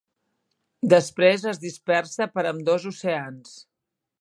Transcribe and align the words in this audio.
Després 0.93 1.45
es 1.53 1.61
dispersa 1.65 2.29
per 2.39 2.47
ambdós 2.53 2.89
oceans. 2.93 3.57